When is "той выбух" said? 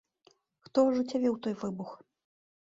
1.45-1.93